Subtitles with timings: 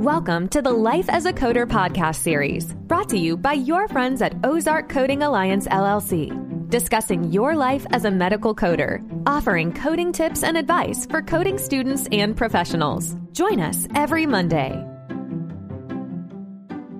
[0.00, 4.22] Welcome to the Life as a Coder podcast series, brought to you by your friends
[4.22, 10.42] at Ozark Coding Alliance LLC, discussing your life as a medical coder, offering coding tips
[10.42, 13.14] and advice for coding students and professionals.
[13.32, 14.70] Join us every Monday.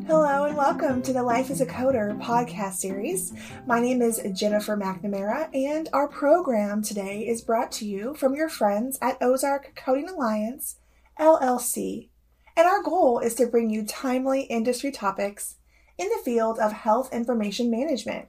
[0.07, 3.33] Hello and welcome to the Life as a Coder podcast series.
[3.67, 8.51] My name is Jennifer McNamara, and our program today is brought to you from your
[8.51, 10.77] friends at Ozark Coding Alliance
[11.19, 12.11] LLC.
[12.57, 15.57] And our goal is to bring you timely industry topics
[15.97, 18.29] in the field of health information management,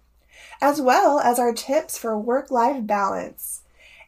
[0.61, 3.61] as well as our tips for work life balance.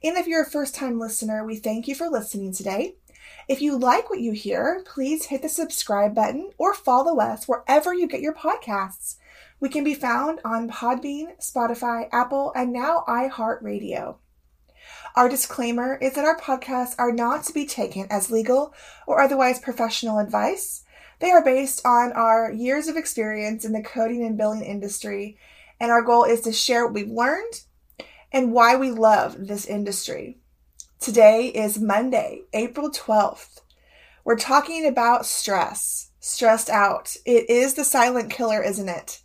[0.03, 2.95] And if you're a first time listener, we thank you for listening today.
[3.47, 7.93] If you like what you hear, please hit the subscribe button or follow us wherever
[7.93, 9.15] you get your podcasts.
[9.59, 14.15] We can be found on Podbean, Spotify, Apple, and now iHeartRadio.
[15.15, 18.73] Our disclaimer is that our podcasts are not to be taken as legal
[19.05, 20.83] or otherwise professional advice.
[21.19, 25.37] They are based on our years of experience in the coding and billing industry,
[25.79, 27.61] and our goal is to share what we've learned
[28.31, 30.39] and why we love this industry.
[30.99, 33.61] Today is Monday, April 12th.
[34.23, 37.15] We're talking about stress, stressed out.
[37.25, 39.21] It is the silent killer, isn't it?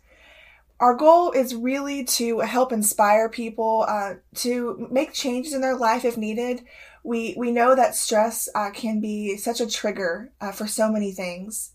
[0.79, 6.05] Our goal is really to help inspire people uh, to make changes in their life
[6.05, 6.63] if needed.
[7.03, 11.11] We we know that stress uh, can be such a trigger uh, for so many
[11.11, 11.73] things.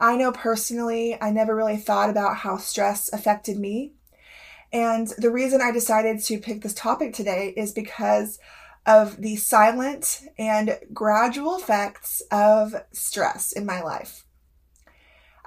[0.00, 3.92] I know personally, I never really thought about how stress affected me,
[4.72, 8.38] and the reason I decided to pick this topic today is because
[8.86, 14.24] of the silent and gradual effects of stress in my life.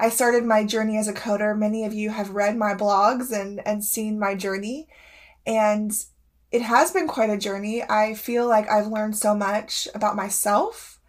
[0.01, 1.55] I started my journey as a coder.
[1.55, 4.87] Many of you have read my blogs and, and seen my journey.
[5.45, 5.91] And
[6.51, 7.83] it has been quite a journey.
[7.83, 10.99] I feel like I've learned so much about myself,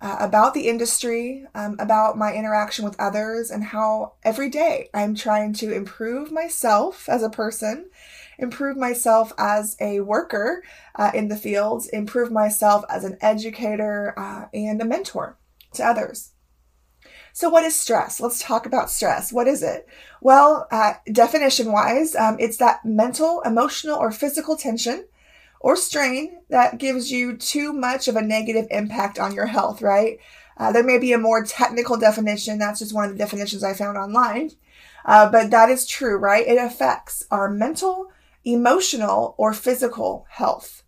[0.00, 5.14] uh, about the industry, um, about my interaction with others, and how every day I'm
[5.14, 7.90] trying to improve myself as a person,
[8.38, 14.46] improve myself as a worker uh, in the field, improve myself as an educator uh,
[14.54, 15.36] and a mentor
[15.74, 16.30] to others.
[17.38, 18.18] So, what is stress?
[18.18, 19.32] Let's talk about stress.
[19.32, 19.86] What is it?
[20.20, 25.06] Well, uh, definition wise, um, it's that mental, emotional, or physical tension
[25.60, 30.18] or strain that gives you too much of a negative impact on your health, right?
[30.56, 32.58] Uh, there may be a more technical definition.
[32.58, 34.50] That's just one of the definitions I found online.
[35.04, 36.44] Uh, but that is true, right?
[36.44, 38.08] It affects our mental,
[38.44, 40.82] emotional, or physical health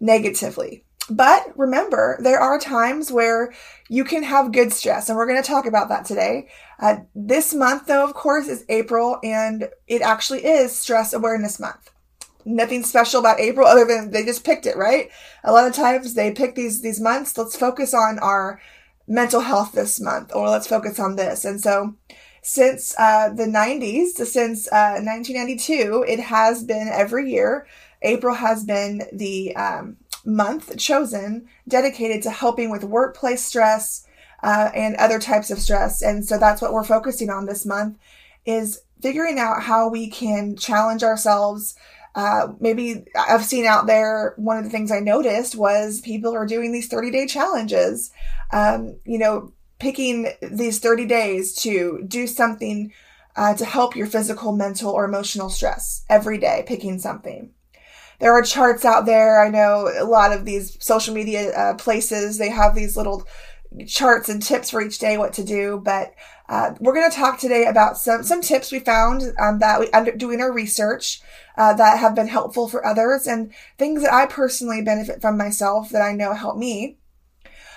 [0.00, 0.84] negatively.
[1.10, 3.52] But remember, there are times where
[3.90, 6.48] you can have good stress, and we're going to talk about that today.
[6.80, 11.90] Uh, this month, though, of course, is April, and it actually is Stress Awareness Month.
[12.46, 15.10] Nothing special about April other than they just picked it, right?
[15.44, 17.36] A lot of times they pick these these months.
[17.36, 18.60] Let's focus on our
[19.06, 21.44] mental health this month, or let's focus on this.
[21.44, 21.94] And so,
[22.42, 27.66] since uh, the 90s, since uh, 1992, it has been every year.
[28.02, 34.06] April has been the um, month chosen dedicated to helping with workplace stress
[34.42, 36.02] uh, and other types of stress.
[36.02, 37.98] And so that's what we're focusing on this month
[38.44, 41.74] is figuring out how we can challenge ourselves.
[42.14, 46.46] Uh, maybe I've seen out there, one of the things I noticed was people are
[46.46, 48.10] doing these 30 day challenges.
[48.52, 52.92] Um, you know, picking these 30 days to do something
[53.36, 57.53] uh, to help your physical, mental, or emotional stress every day, picking something
[58.20, 59.42] there are charts out there.
[59.42, 63.26] I know a lot of these social media uh, places, they have these little
[63.86, 65.80] charts and tips for each day what to do.
[65.84, 66.14] But
[66.48, 69.90] uh, we're going to talk today about some, some tips we found um, that we
[69.90, 71.20] under doing our research
[71.56, 75.90] uh, that have been helpful for others and things that I personally benefit from myself
[75.90, 76.98] that I know help me.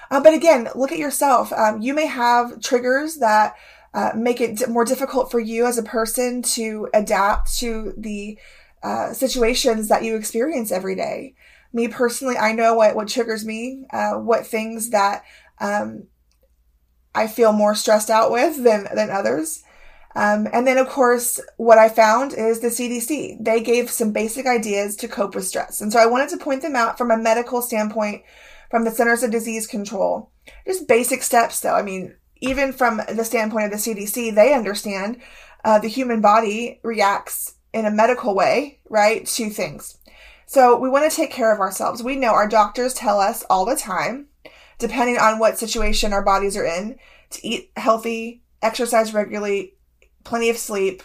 [0.10, 1.52] Uh, but again, look at yourself.
[1.52, 3.56] Um, you may have triggers that
[3.94, 8.38] uh, make it more difficult for you as a person to adapt to the
[8.84, 11.36] uh, situations that you experience every day.
[11.74, 15.24] Me personally, I know what, what triggers me, uh, what things that
[15.60, 16.08] um,
[17.14, 19.64] I feel more stressed out with than, than others.
[20.16, 23.44] Um, and then, of course, what I found is the CDC.
[23.44, 25.82] They gave some basic ideas to cope with stress.
[25.82, 28.24] And so I wanted to point them out from a medical standpoint,
[28.72, 30.32] from the Centers of Disease Control.
[30.66, 31.76] Just basic steps, though.
[31.76, 35.20] I mean, even from the standpoint of the CDC, they understand
[35.64, 40.00] uh, the human body reacts in a medical way, right, to things.
[40.48, 42.02] So we want to take care of ourselves.
[42.02, 44.28] We know our doctors tell us all the time,
[44.80, 46.98] depending on what situation our bodies are in,
[47.32, 49.76] to eat healthy, exercise regularly,
[50.24, 51.04] plenty of sleep,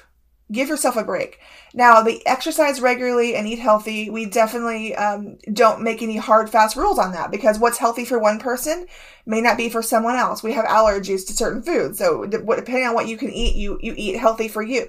[0.51, 1.41] give yourself a break.
[1.75, 6.77] Now, the exercise regularly and eat healthy, we definitely um, don't make any hard, fast
[6.77, 8.87] rules on that because what's healthy for one person
[9.27, 10.43] may not be for someone else.
[10.43, 11.99] We have allergies to certain foods.
[11.99, 14.89] So, depending on what you can eat, you, you eat healthy for you.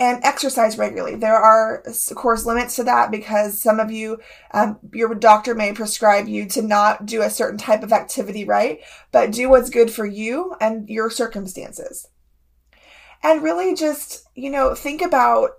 [0.00, 1.16] And exercise regularly.
[1.16, 4.20] There are, of course, limits to that because some of you,
[4.52, 8.78] um, your doctor may prescribe you to not do a certain type of activity, right?
[9.10, 12.06] But do what's good for you and your circumstances
[13.24, 15.50] and really just, you know, think about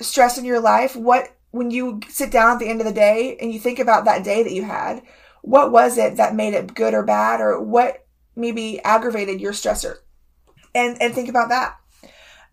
[0.00, 0.94] stress in your life.
[0.94, 4.04] What, when you sit down at the end of the day and you think about
[4.04, 5.02] that day that you had,
[5.40, 8.06] what was it that made it good or bad, or what
[8.36, 9.96] maybe aggravated your stressor?
[10.74, 11.76] And, and think about that.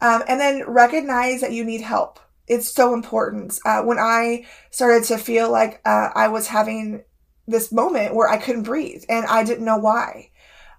[0.01, 2.19] Um, and then recognize that you need help.
[2.47, 3.59] It's so important.
[3.65, 7.03] Uh, when I started to feel like uh, I was having
[7.47, 10.31] this moment where I couldn't breathe and I didn't know why.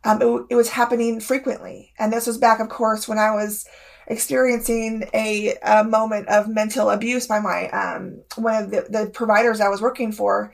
[0.04, 1.92] Um, it, it, was happening frequently.
[1.98, 3.66] And this was back, of course, when I was
[4.06, 9.60] experiencing a, a moment of mental abuse by my, um, one of the, the providers
[9.60, 10.52] I was working for.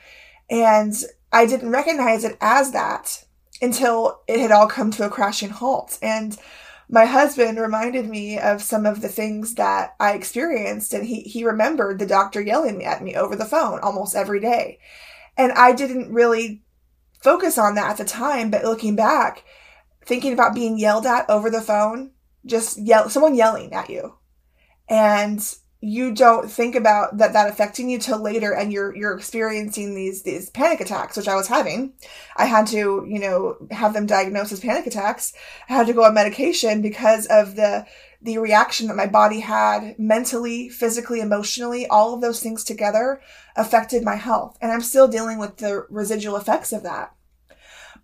[0.48, 0.94] And
[1.32, 3.24] I didn't recognize it as that
[3.60, 5.98] until it had all come to a crashing halt.
[6.02, 6.36] And
[6.92, 11.42] my husband reminded me of some of the things that I experienced, and he, he
[11.42, 14.78] remembered the doctor yelling at me over the phone almost every day.
[15.38, 16.62] And I didn't really
[17.22, 19.42] focus on that at the time, but looking back,
[20.04, 22.10] thinking about being yelled at over the phone,
[22.44, 24.16] just yell someone yelling at you.
[24.86, 25.42] And
[25.84, 30.22] you don't think about that that affecting you till later and you're you're experiencing these
[30.22, 31.92] these panic attacks which i was having
[32.36, 35.32] i had to you know have them diagnosed as panic attacks
[35.68, 37.84] i had to go on medication because of the
[38.22, 43.20] the reaction that my body had mentally physically emotionally all of those things together
[43.56, 47.12] affected my health and i'm still dealing with the residual effects of that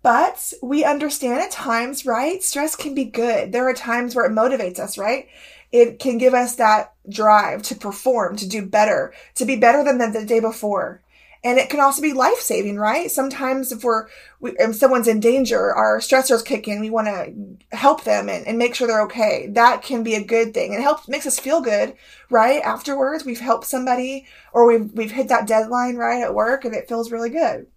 [0.01, 2.41] but we understand at times, right?
[2.41, 3.51] Stress can be good.
[3.51, 5.27] There are times where it motivates us, right?
[5.71, 9.97] It can give us that drive to perform, to do better, to be better than
[9.97, 11.01] the, the day before.
[11.41, 13.09] And it can also be life saving, right?
[13.09, 14.07] Sometimes if we're,
[14.41, 16.81] we, if someone's in danger, our stressors kick in.
[16.81, 19.47] We want to help them and, and make sure they're okay.
[19.47, 20.73] That can be a good thing.
[20.73, 21.95] It helps, makes us feel good,
[22.29, 22.61] right?
[22.61, 26.21] Afterwards, we've helped somebody or we've, we've hit that deadline, right?
[26.21, 27.67] At work and it feels really good.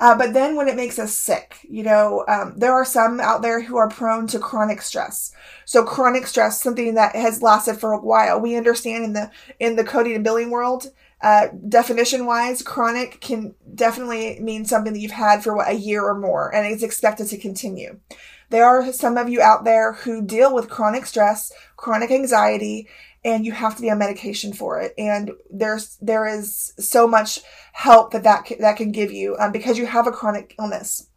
[0.00, 3.42] Uh, but then when it makes us sick, you know, um, there are some out
[3.42, 5.32] there who are prone to chronic stress.
[5.64, 8.40] So chronic stress, something that has lasted for a while.
[8.40, 9.30] We understand in the
[9.60, 10.86] in the coding and billing world,
[11.22, 16.04] uh, definition wise, chronic can definitely mean something that you've had for what, a year
[16.04, 18.00] or more, and it's expected to continue.
[18.50, 22.86] There are some of you out there who deal with chronic stress, chronic anxiety,
[23.24, 24.94] and you have to be on medication for it.
[24.98, 27.40] And there's there is so much
[27.72, 31.08] help that that, that can give you um, because you have a chronic illness.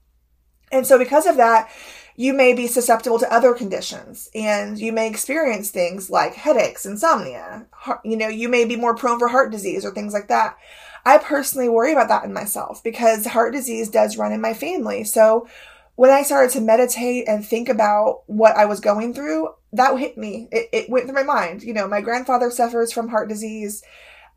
[0.72, 1.70] And so because of that,
[2.16, 7.68] you may be susceptible to other conditions and you may experience things like headaches, insomnia.
[7.72, 10.58] Heart, you know, you may be more prone for heart disease or things like that.
[11.06, 15.04] I personally worry about that in myself because heart disease does run in my family.
[15.04, 15.48] So
[15.96, 20.18] when I started to meditate and think about what I was going through, that hit
[20.18, 20.48] me.
[20.52, 21.64] It, it went through my mind.
[21.64, 23.84] You know, my grandfather suffers from heart disease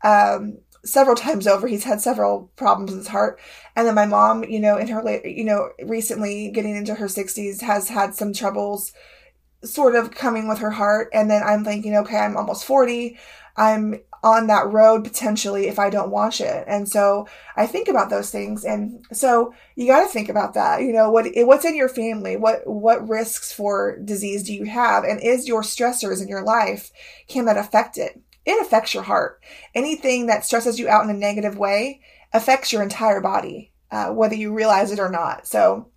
[0.03, 1.67] um, several times over.
[1.67, 3.39] He's had several problems with his heart.
[3.75, 7.07] And then my mom, you know, in her late, you know, recently getting into her
[7.07, 8.93] 60s has had some troubles
[9.63, 11.09] sort of coming with her heart.
[11.13, 13.17] And then I'm thinking, okay, I'm almost 40.
[13.57, 16.65] I'm on that road potentially if I don't watch it.
[16.67, 18.65] And so I think about those things.
[18.65, 20.81] And so you got to think about that.
[20.81, 22.35] You know, what, what's in your family?
[22.35, 25.03] What, what risks for disease do you have?
[25.03, 26.91] And is your stressors in your life,
[27.27, 28.21] can that affect it?
[28.45, 29.41] It affects your heart.
[29.75, 32.01] Anything that stresses you out in a negative way
[32.33, 35.47] affects your entire body, uh, whether you realize it or not.
[35.47, 35.89] So,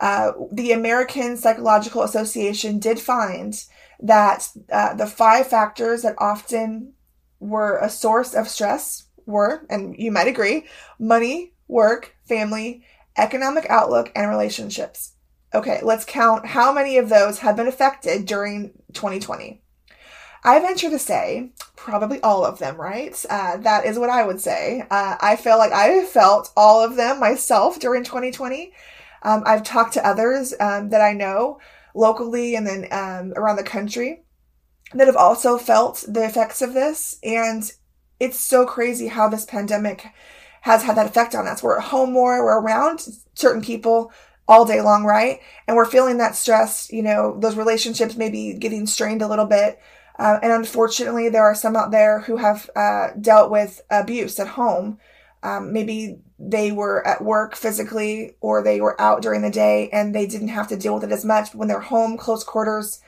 [0.00, 3.60] uh, the American Psychological Association did find
[4.00, 6.92] that uh, the five factors that often
[7.40, 10.64] were a source of stress were, and you might agree,
[10.98, 12.82] money, work, family,
[13.16, 15.12] economic outlook, and relationships.
[15.54, 19.62] Okay, let's count how many of those have been affected during 2020.
[20.44, 23.24] I venture to say probably all of them, right?
[23.28, 24.84] Uh, that is what I would say.
[24.90, 28.72] Uh, I feel like I felt all of them myself during 2020.
[29.22, 31.58] Um, I've talked to others um, that I know
[31.94, 34.22] locally and then um, around the country
[34.94, 37.18] that have also felt the effects of this.
[37.22, 37.70] And
[38.20, 40.06] it's so crazy how this pandemic
[40.62, 41.62] has had that effect on us.
[41.62, 44.12] We're at home more, we're around certain people
[44.48, 45.40] all day long, right?
[45.66, 49.78] And we're feeling that stress, you know, those relationships maybe getting strained a little bit.
[50.18, 54.48] Uh, and unfortunately, there are some out there who have uh, dealt with abuse at
[54.48, 54.98] home.
[55.42, 60.14] Um, maybe they were at work physically or they were out during the day and
[60.14, 61.52] they didn't have to deal with it as much.
[61.52, 63.00] But when they're home, close quarters,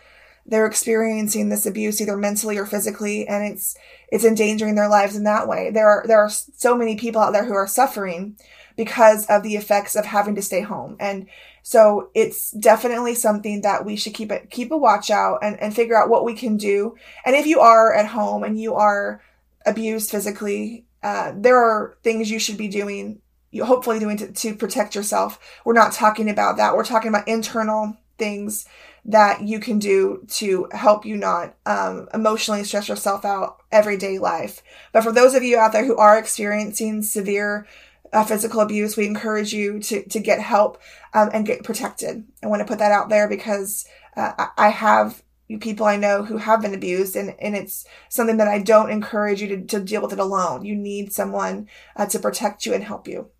[0.50, 3.76] they're experiencing this abuse either mentally or physically and it's
[4.08, 5.70] it's endangering their lives in that way.
[5.70, 8.36] There are there are so many people out there who are suffering
[8.76, 10.96] because of the effects of having to stay home.
[10.98, 11.28] And
[11.62, 15.74] so it's definitely something that we should keep it keep a watch out and, and
[15.74, 16.96] figure out what we can do.
[17.24, 19.22] And if you are at home and you are
[19.64, 23.20] abused physically uh, there are things you should be doing
[23.52, 25.38] you hopefully doing to, to protect yourself.
[25.64, 26.74] We're not talking about that.
[26.74, 28.66] We're talking about internal things
[29.04, 34.62] that you can do to help you not um, emotionally stress yourself out everyday life.
[34.92, 37.66] But for those of you out there who are experiencing severe
[38.12, 40.80] uh, physical abuse, we encourage you to, to get help
[41.14, 42.24] um, and get protected.
[42.42, 45.22] I want to put that out there because uh, I have
[45.60, 49.42] people I know who have been abused, and, and it's something that I don't encourage
[49.42, 50.64] you to, to deal with it alone.
[50.64, 53.30] You need someone uh, to protect you and help you.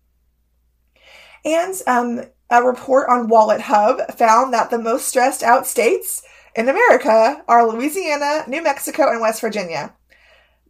[1.45, 6.21] And um, a report on Wallet Hub found that the most stressed out states
[6.53, 9.93] in America are Louisiana, New Mexico, and West Virginia.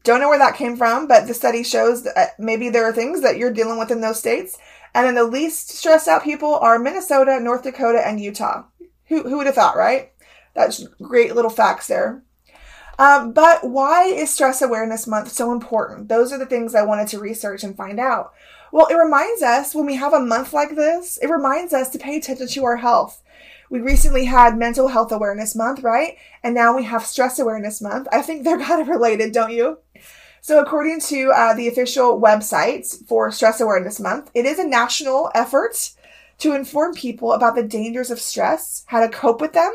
[0.03, 2.93] Don't know where that came from, but the study shows that uh, maybe there are
[2.93, 4.57] things that you're dealing with in those states.
[4.93, 8.65] And then the least stressed out people are Minnesota, North Dakota, and Utah.
[9.07, 10.11] Who, who would have thought, right?
[10.53, 12.23] That's great little facts there.
[13.01, 16.07] Um, but why is Stress Awareness Month so important?
[16.07, 18.31] Those are the things I wanted to research and find out.
[18.71, 21.97] Well, it reminds us when we have a month like this, it reminds us to
[21.97, 23.23] pay attention to our health.
[23.71, 26.15] We recently had Mental Health Awareness Month, right?
[26.43, 28.07] And now we have Stress Awareness Month.
[28.11, 29.79] I think they're kind of related, don't you?
[30.41, 35.31] So, according to uh, the official websites for Stress Awareness Month, it is a national
[35.33, 35.89] effort
[36.37, 39.71] to inform people about the dangers of stress, how to cope with them,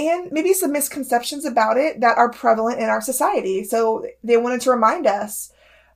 [0.00, 3.64] and maybe some misconceptions about it that are prevalent in our society.
[3.64, 5.52] So, they wanted to remind us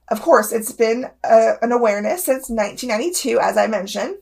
[0.09, 4.17] of course, it's been a, an awareness since 1992, as I mentioned,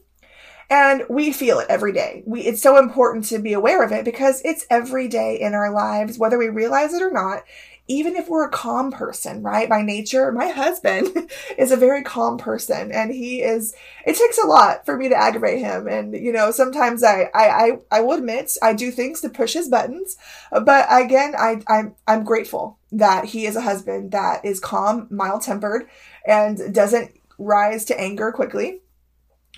[0.71, 2.23] and we feel it every day.
[2.25, 5.73] We, it's so important to be aware of it because it's every day in our
[5.73, 7.43] lives, whether we realize it or not
[7.89, 9.69] even if we're a calm person, right?
[9.69, 13.75] By nature, my husband is a very calm person and he is,
[14.07, 15.89] it takes a lot for me to aggravate him.
[15.89, 19.55] And, you know, sometimes I, I, I, I will admit I do things to push
[19.55, 20.17] his buttons,
[20.51, 25.43] but again, I, I'm, I'm grateful that he is a husband that is calm, mild
[25.43, 25.89] tempered
[26.25, 28.81] and doesn't rise to anger quickly.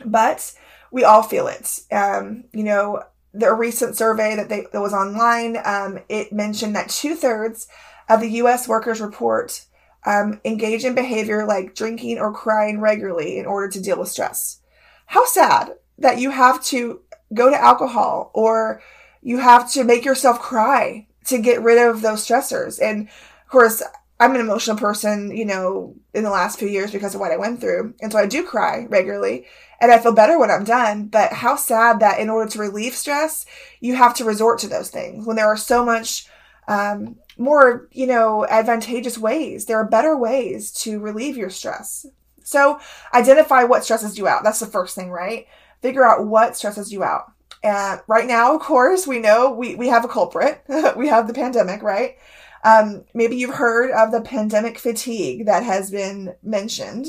[0.04, 0.54] But
[0.90, 1.80] we all feel it.
[1.92, 3.02] Um, you know,
[3.32, 7.66] the recent survey that they that was online, um, it mentioned that two thirds
[8.08, 8.68] of the U.S.
[8.68, 9.64] Workers Report
[10.06, 14.60] um, engage in behavior like drinking or crying regularly in order to deal with stress.
[15.06, 17.00] How sad that you have to
[17.32, 18.82] go to alcohol or
[19.22, 22.80] you have to make yourself cry to get rid of those stressors.
[22.80, 23.82] And of course,
[24.20, 27.36] I'm an emotional person, you know, in the last few years because of what I
[27.36, 27.94] went through.
[28.00, 29.46] And so I do cry regularly
[29.80, 31.06] and I feel better when I'm done.
[31.06, 33.46] But how sad that in order to relieve stress,
[33.80, 36.26] you have to resort to those things when there are so much
[36.68, 39.66] um, more, you know, advantageous ways.
[39.66, 42.06] There are better ways to relieve your stress.
[42.44, 42.78] So
[43.12, 44.44] identify what stresses you out.
[44.44, 45.46] That's the first thing, right?
[45.82, 47.32] Figure out what stresses you out.
[47.62, 50.62] And right now, of course, we know we, we have a culprit.
[50.96, 52.18] we have the pandemic, right?
[52.62, 57.06] Um, maybe you've heard of the pandemic fatigue that has been mentioned.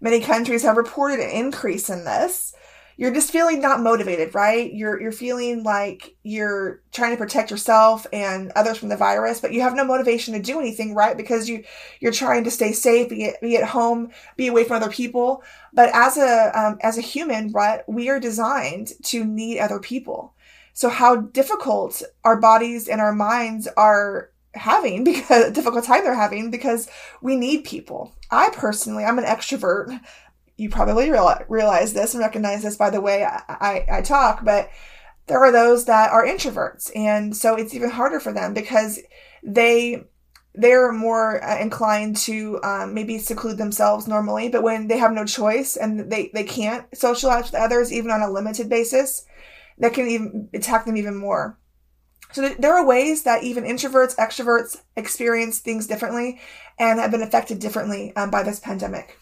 [0.00, 2.54] Many countries have reported an increase in this
[2.98, 4.72] you're just feeling not motivated, right?
[4.72, 9.52] You're you're feeling like you're trying to protect yourself and others from the virus, but
[9.52, 11.16] you have no motivation to do anything, right?
[11.16, 11.62] Because you
[12.00, 15.42] you're trying to stay safe, be at, be at home, be away from other people.
[15.74, 20.34] But as a um, as a human, right, we are designed to need other people.
[20.72, 26.50] So how difficult our bodies and our minds are having because difficult time they're having
[26.50, 26.88] because
[27.20, 28.14] we need people.
[28.30, 30.00] I personally, I'm an extrovert
[30.56, 34.70] you probably realize, this and recognize this by the way I, I, I talk, but
[35.26, 36.90] there are those that are introverts.
[36.96, 39.00] And so it's even harder for them because
[39.42, 40.04] they
[40.58, 45.24] they're more uh, inclined to um, maybe seclude themselves normally but when they have no
[45.26, 49.26] choice and they, they can't socialize with others even on a limited basis
[49.78, 51.58] that can even attack them even more
[52.32, 56.40] so th- there are ways that even introverts extroverts experience things differently
[56.78, 59.18] and have been affected differently um, by this pandemic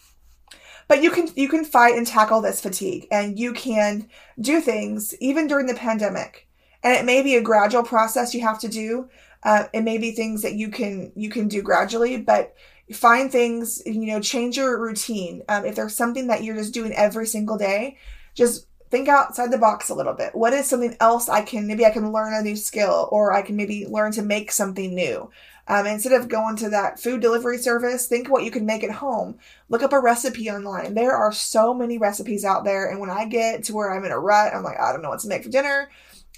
[0.88, 4.08] but you can you can fight and tackle this fatigue and you can
[4.40, 6.48] do things even during the pandemic.
[6.82, 9.08] And it may be a gradual process you have to do.
[9.42, 12.54] Uh, it may be things that you can you can do gradually but
[12.92, 15.42] find things you know change your routine.
[15.48, 17.98] Um, if there's something that you're just doing every single day
[18.34, 20.34] just think outside the box a little bit.
[20.34, 23.42] What is something else i can maybe i can learn a new skill or i
[23.42, 25.30] can maybe learn to make something new
[25.66, 28.90] um, instead of going to that food delivery service, think what you can make at
[28.90, 29.38] home.
[29.68, 30.94] Look up a recipe online.
[30.94, 32.90] There are so many recipes out there.
[32.90, 35.08] And when I get to where I'm in a rut, I'm like, I don't know
[35.08, 35.88] what to make for dinner.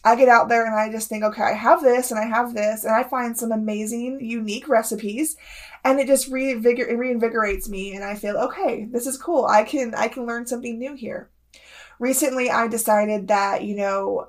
[0.04, 2.54] I get out there and I just think, okay, I have this and I have
[2.54, 5.36] this, and I find some amazing, unique recipes,
[5.82, 9.46] and it just reinvigor- reinvigorates me, and I feel, okay, this is cool.
[9.46, 11.28] I can I can learn something new here.
[11.98, 14.28] Recently, I decided that you know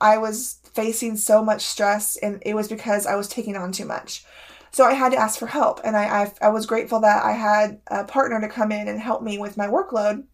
[0.00, 3.84] I was facing so much stress, and it was because I was taking on too
[3.84, 4.24] much.
[4.72, 7.32] So I had to ask for help, and I, I, I was grateful that I
[7.32, 10.24] had a partner to come in and help me with my workload.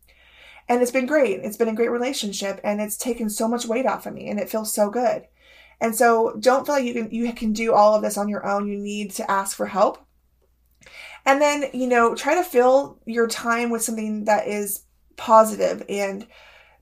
[0.68, 1.40] And it's been great.
[1.40, 4.38] It's been a great relationship, and it's taken so much weight off of me, and
[4.38, 5.26] it feels so good.
[5.80, 8.46] And so don't feel like you can you can do all of this on your
[8.46, 8.68] own.
[8.68, 10.06] You need to ask for help.
[11.24, 14.84] And then, you know, try to fill your time with something that is
[15.16, 16.26] positive and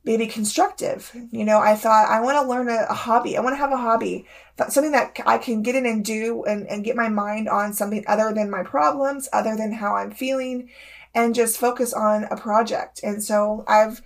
[0.04, 1.10] maybe constructive.
[1.30, 3.36] You know, I thought I want to learn a, a hobby.
[3.36, 4.26] I want to have a hobby,
[4.68, 8.04] something that I can get in and do and, and get my mind on something
[8.06, 10.70] other than my problems, other than how I'm feeling,
[11.14, 13.00] and just focus on a project.
[13.02, 14.02] And so I've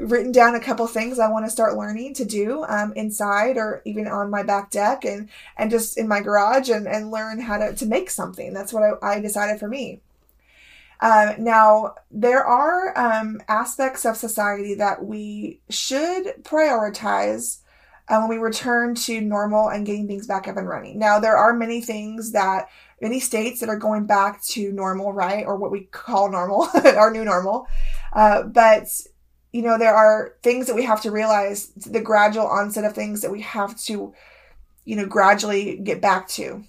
[0.00, 3.82] written down a couple things I want to start learning to do um, inside or
[3.84, 7.58] even on my back deck and and just in my garage and, and learn how
[7.58, 8.52] to, to make something.
[8.52, 10.00] That's what I, I decided for me.
[11.00, 17.58] Um, now, there are um, aspects of society that we should prioritize
[18.08, 20.98] uh, when we return to normal and getting things back up and running.
[20.98, 22.68] Now, there are many things that
[23.00, 25.44] many states that are going back to normal, right?
[25.46, 27.66] Or what we call normal, our new normal.
[28.12, 28.86] Uh, but,
[29.52, 33.22] you know, there are things that we have to realize the gradual onset of things
[33.22, 34.14] that we have to,
[34.84, 36.64] you know, gradually get back to.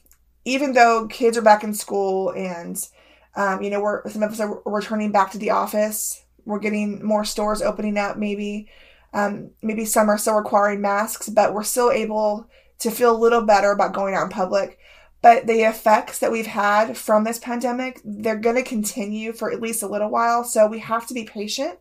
[0.45, 2.87] Even though kids are back in school and
[3.35, 6.23] um, you know, we're some of us are returning back to the office.
[6.45, 8.17] We're getting more stores opening up.
[8.17, 8.69] Maybe,
[9.13, 12.49] um, maybe some are still requiring masks, but we're still able
[12.79, 14.79] to feel a little better about going out in public.
[15.21, 19.61] But the effects that we've had from this pandemic, they're going to continue for at
[19.61, 20.43] least a little while.
[20.43, 21.79] So we have to be patient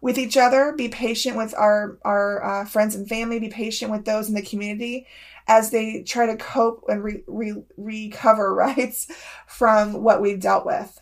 [0.00, 4.04] with each other, be patient with our our uh, friends and family, be patient with
[4.04, 5.06] those in the community,
[5.48, 9.08] as they try to cope and re- re- recover rights
[9.46, 11.00] from what we've dealt with.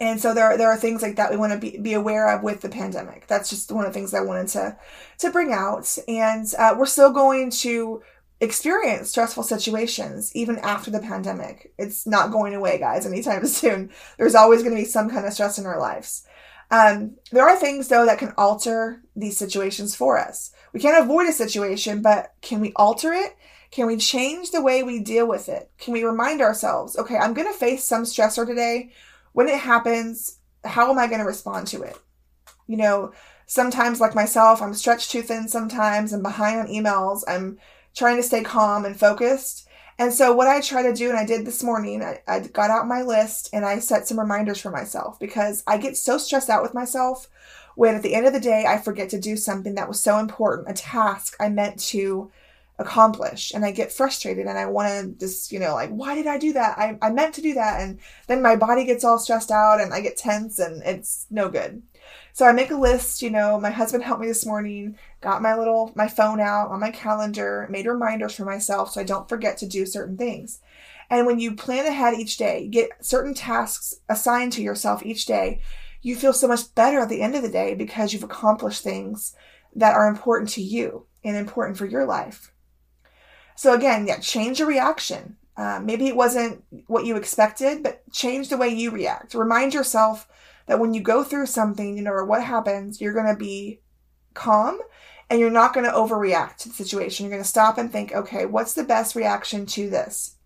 [0.00, 2.34] And so there are, there are things like that we want to be, be aware
[2.34, 3.26] of with the pandemic.
[3.26, 4.76] That's just one of the things I wanted to,
[5.18, 5.96] to bring out.
[6.08, 8.02] And uh, we're still going to
[8.40, 11.74] experience stressful situations even after the pandemic.
[11.78, 13.90] It's not going away, guys, anytime soon.
[14.16, 16.26] There's always going to be some kind of stress in our lives.
[16.70, 20.52] Um, there are things though that can alter these situations for us.
[20.72, 23.36] We can't avoid a situation, but can we alter it?
[23.70, 25.70] Can we change the way we deal with it?
[25.78, 28.90] Can we remind ourselves, okay, I'm going to face some stressor today.
[29.32, 31.96] When it happens, how am I going to respond to it?
[32.66, 33.12] You know,
[33.46, 36.12] sometimes, like myself, I'm stretched too thin sometimes.
[36.12, 37.22] I'm behind on emails.
[37.26, 37.58] I'm
[37.94, 39.68] trying to stay calm and focused.
[39.98, 42.70] And so, what I try to do, and I did this morning, I, I, got
[42.70, 46.48] out my list and I set some reminders for myself because I get so stressed
[46.48, 47.28] out with myself
[47.74, 50.18] when at the end of the day I forget to do something that was so
[50.18, 52.30] important, a task I meant to
[52.80, 53.52] accomplish.
[53.54, 56.38] And I get frustrated and I want to just, you know, like, why did I
[56.38, 56.78] do that?
[56.78, 57.80] I, I meant to do that.
[57.80, 61.48] And then my body gets all stressed out and I get tense and it's no
[61.48, 61.82] good.
[62.32, 65.54] So I make a list, you know, my husband helped me this morning, got my
[65.54, 69.58] little my phone out on my calendar, made reminders for myself so I don't forget
[69.58, 70.60] to do certain things.
[71.10, 75.60] And when you plan ahead each day, get certain tasks assigned to yourself each day,
[76.02, 79.34] you feel so much better at the end of the day because you've accomplished things
[79.74, 82.52] that are important to you and important for your life.
[83.56, 85.36] So again, yeah, change your reaction.
[85.56, 89.34] Uh, maybe it wasn't what you expected, but change the way you react.
[89.34, 90.26] Remind yourself
[90.66, 93.80] that when you go through something, you know, or what happens, you're going to be
[94.32, 94.80] calm
[95.28, 97.24] and you're not going to overreact to the situation.
[97.24, 100.36] You're going to stop and think, okay, what's the best reaction to this?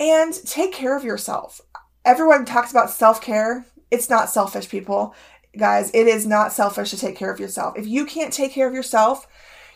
[0.00, 1.60] And take care of yourself.
[2.04, 3.66] Everyone talks about self care.
[3.94, 5.14] It's not selfish, people.
[5.56, 7.78] Guys, it is not selfish to take care of yourself.
[7.78, 9.28] If you can't take care of yourself,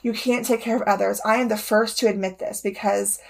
[0.03, 1.21] you can't take care of others.
[1.25, 3.21] I am the first to admit this because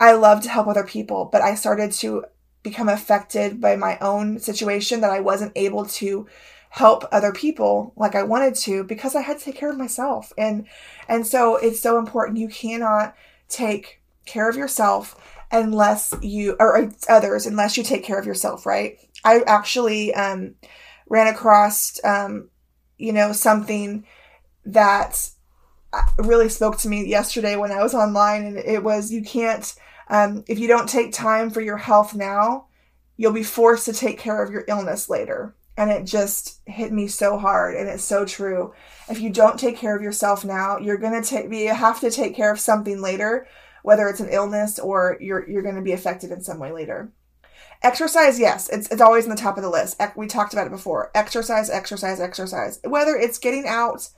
[0.00, 2.24] I love to help other people, but I started to
[2.62, 6.26] become affected by my own situation that I wasn't able to
[6.70, 10.32] help other people like I wanted to because I had to take care of myself.
[10.36, 10.66] And
[11.08, 13.14] and so it's so important you cannot
[13.48, 15.16] take care of yourself
[15.50, 18.98] unless you or others unless you take care of yourself, right?
[19.24, 20.54] I actually um
[21.08, 22.50] ran across um
[22.96, 24.04] you know something
[24.64, 25.30] that
[26.18, 29.74] really spoke to me yesterday when I was online and it was you can't
[30.08, 32.66] um, if you don't take time for your health now,
[33.16, 35.54] you'll be forced to take care of your illness later.
[35.76, 38.74] And it just hit me so hard, and it's so true.
[39.08, 42.34] If you don't take care of yourself now, you're gonna take you have to take
[42.34, 43.46] care of something later,
[43.84, 47.12] whether it's an illness or you're you're gonna be affected in some way later.
[47.82, 50.00] Exercise, yes, it's it's always in the top of the list.
[50.16, 51.10] We talked about it before.
[51.14, 52.80] Exercise, exercise, exercise.
[52.82, 54.10] Whether it's getting out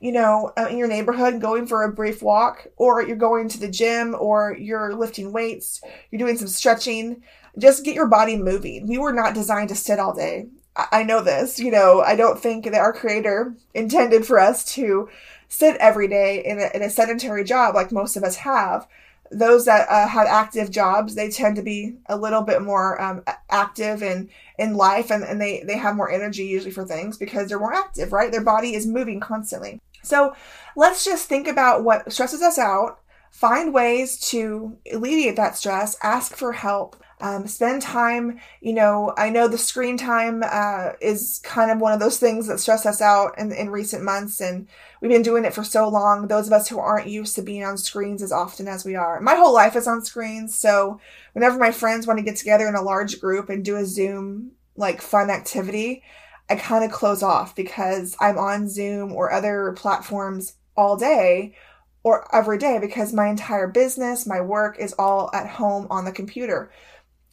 [0.00, 3.58] you know, uh, in your neighborhood going for a brief walk, or you're going to
[3.58, 5.80] the gym, or you're lifting weights,
[6.10, 7.22] you're doing some stretching,
[7.58, 8.86] just get your body moving.
[8.86, 10.48] We were not designed to sit all day.
[10.76, 15.08] I know this, you know, I don't think that our creator intended for us to
[15.48, 18.86] sit every day in a, in a sedentary job like most of us have.
[19.30, 23.22] Those that uh, have active jobs, they tend to be a little bit more um,
[23.50, 27.48] active in, in life and, and they, they have more energy usually for things because
[27.48, 28.30] they're more active, right?
[28.30, 29.80] Their body is moving constantly.
[30.02, 30.34] So
[30.76, 36.36] let's just think about what stresses us out, find ways to alleviate that stress, ask
[36.36, 38.40] for help, um, spend time.
[38.60, 42.46] You know, I know the screen time uh, is kind of one of those things
[42.46, 44.68] that stress us out in, in recent months, and
[45.00, 46.28] we've been doing it for so long.
[46.28, 49.20] Those of us who aren't used to being on screens as often as we are.
[49.20, 51.00] My whole life is on screens, so
[51.32, 54.52] whenever my friends want to get together in a large group and do a Zoom
[54.76, 56.02] like fun activity,
[56.50, 61.54] I kind of close off because I'm on Zoom or other platforms all day
[62.02, 66.12] or every day because my entire business, my work is all at home on the
[66.12, 66.70] computer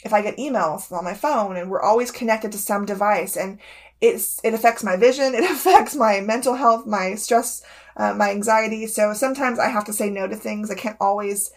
[0.03, 3.59] if I get emails on my phone and we're always connected to some device and
[4.01, 7.63] it's it affects my vision, it affects my mental health, my stress,
[7.97, 8.85] uh, my anxiety.
[8.87, 10.69] So sometimes I have to say no to things.
[10.69, 11.51] I can't always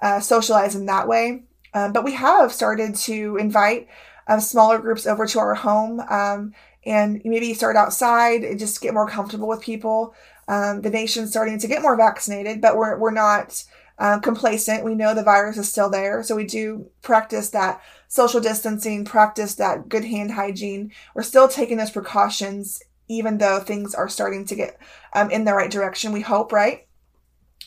[0.00, 1.44] uh, socialize in that way.
[1.74, 3.88] Um, but we have started to invite
[4.28, 6.52] uh, smaller groups over to our home um,
[6.84, 10.14] and maybe start outside and just get more comfortable with people.
[10.48, 13.64] Um, the nation's starting to get more vaccinated, but we're we're not
[14.02, 14.82] uh, complacent.
[14.82, 16.24] We know the virus is still there.
[16.24, 20.90] So we do practice that social distancing, practice that good hand hygiene.
[21.14, 24.76] We're still taking those precautions, even though things are starting to get
[25.12, 26.10] um, in the right direction.
[26.10, 26.88] We hope, right?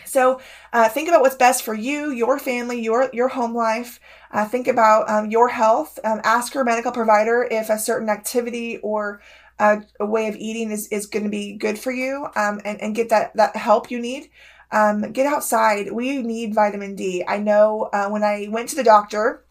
[0.03, 0.41] So
[0.73, 4.01] uh, think about what's best for you, your family, your your home life.
[4.29, 5.97] Uh, think about um, your health.
[6.03, 9.21] Um, ask your medical provider if a certain activity or
[9.57, 12.81] uh, a way of eating is, is going to be good for you um, and,
[12.81, 14.29] and get that, that help you need.
[14.71, 15.91] Um, get outside.
[15.91, 17.23] We need vitamin D.
[17.27, 19.43] I know uh, when I went to the doctor,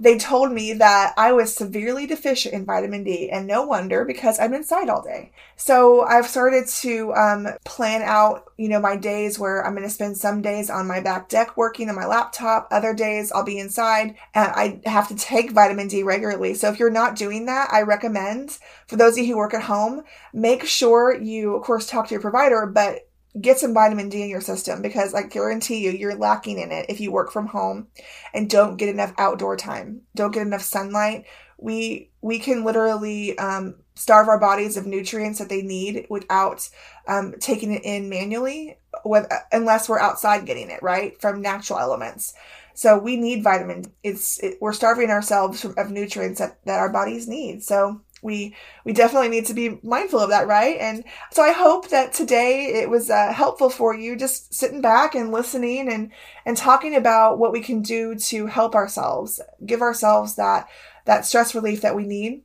[0.00, 4.38] they told me that I was severely deficient in vitamin D, and no wonder because
[4.38, 5.32] I'm inside all day.
[5.56, 9.92] So I've started to um, plan out, you know, my days where I'm going to
[9.92, 12.68] spend some days on my back deck working on my laptop.
[12.70, 16.54] Other days I'll be inside, and I have to take vitamin D regularly.
[16.54, 19.62] So if you're not doing that, I recommend for those of you who work at
[19.62, 20.02] home,
[20.32, 23.08] make sure you, of course, talk to your provider, but
[23.40, 26.86] get some vitamin D in your system because I guarantee you you're lacking in it
[26.88, 27.88] if you work from home
[28.34, 31.24] and don't get enough outdoor time, don't get enough sunlight.
[31.58, 36.68] We we can literally um, starve our bodies of nutrients that they need without
[37.08, 42.32] um, taking it in manually, with, unless we're outside getting it right from natural elements.
[42.74, 43.86] So we need vitamin.
[44.04, 47.64] It's it, we're starving ourselves from, of nutrients that, that our bodies need.
[47.64, 48.54] So we
[48.84, 50.78] we definitely need to be mindful of that right?
[50.80, 55.14] And so i hope that today it was uh, helpful for you just sitting back
[55.14, 56.10] and listening and
[56.44, 60.68] and talking about what we can do to help ourselves give ourselves that
[61.04, 62.42] that stress relief that we need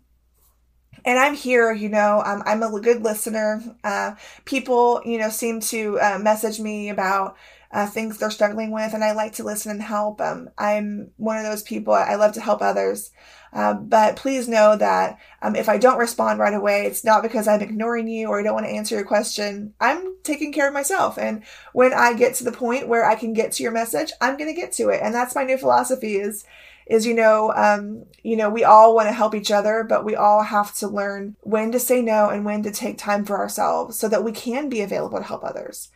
[1.05, 3.61] and I'm here, you know, um, I'm a good listener.
[3.83, 7.35] Uh, people, you know, seem to uh, message me about
[7.71, 10.21] uh, things they're struggling with, and I like to listen and help.
[10.21, 11.93] Um, I'm one of those people.
[11.93, 13.11] I love to help others.
[13.51, 17.47] Uh, but please know that um, if I don't respond right away, it's not because
[17.47, 19.73] I'm ignoring you or I don't want to answer your question.
[19.79, 21.19] I'm taking care of myself.
[21.19, 24.37] And when I get to the point where I can get to your message, I'm
[24.37, 25.01] going to get to it.
[25.03, 26.45] And that's my new philosophy is,
[26.87, 30.15] is, you know, um, you know, we all want to help each other, but we
[30.15, 33.97] all have to learn when to say no and when to take time for ourselves
[33.97, 35.89] so that we can be available to help others.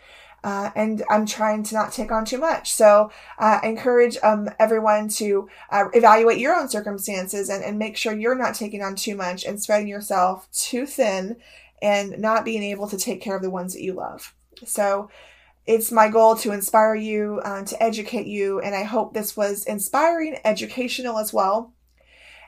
[0.44, 2.72] Uh, and I'm trying to not take on too much.
[2.72, 7.98] So uh, I encourage um, everyone to uh, evaluate your own circumstances and, and make
[7.98, 11.38] sure you're not taking on too much and spreading yourself too thin
[11.82, 14.34] and not being able to take care of the ones that you love.
[14.66, 15.10] So
[15.68, 19.66] it's my goal to inspire you, uh, to educate you, and I hope this was
[19.66, 21.74] inspiring, educational as well.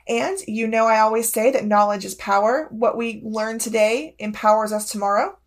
[0.08, 2.66] And you know, I always say that knowledge is power.
[2.70, 5.38] What we learn today empowers us tomorrow.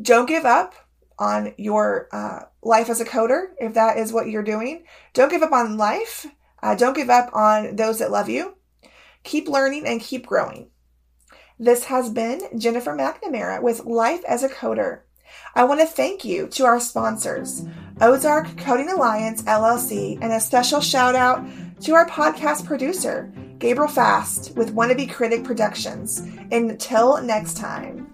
[0.00, 0.74] Don't give up
[1.18, 4.84] on your uh, life as a coder, if that is what you're doing.
[5.14, 6.26] Don't give up on life.
[6.62, 8.56] Uh, don't give up on those that love you.
[9.22, 10.70] Keep learning and keep growing.
[11.58, 15.00] This has been Jennifer McNamara with Life as a Coder.
[15.54, 17.64] I want to thank you to our sponsors,
[18.00, 21.44] Ozark Coding Alliance LLC, and a special shout out
[21.80, 26.20] to our podcast producer, Gabriel Fast with Wannabe Critic Productions.
[26.50, 28.08] Until next time.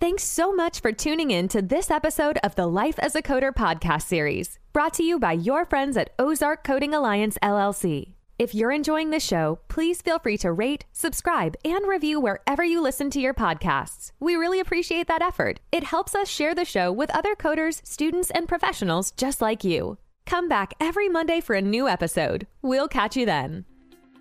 [0.00, 3.52] Thanks so much for tuning in to this episode of the Life as a Coder
[3.52, 8.14] podcast series, brought to you by your friends at Ozark Coding Alliance LLC.
[8.40, 12.80] If you're enjoying the show, please feel free to rate, subscribe, and review wherever you
[12.80, 14.12] listen to your podcasts.
[14.18, 15.60] We really appreciate that effort.
[15.72, 19.98] It helps us share the show with other coders, students, and professionals just like you.
[20.24, 22.46] Come back every Monday for a new episode.
[22.62, 23.66] We'll catch you then.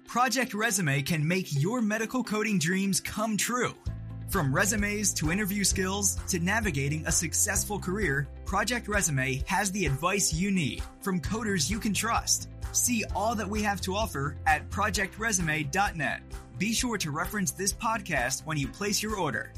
[0.05, 3.71] Project Resume can make your medical coding dreams come true.
[4.27, 10.34] From resumes to interview skills to navigating a successful career, Project Resume has the advice
[10.34, 12.49] you need from coders you can trust.
[12.71, 16.21] See all that we have to offer at projectresume.net.
[16.58, 19.53] Be sure to reference this podcast when you place your order.